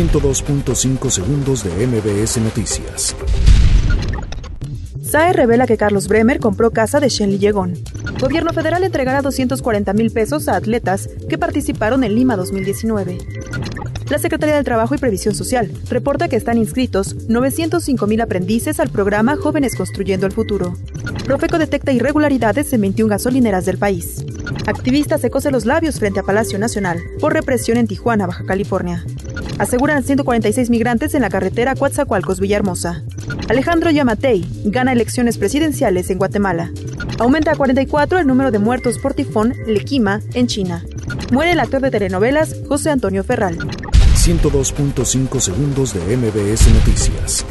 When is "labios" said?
25.66-25.98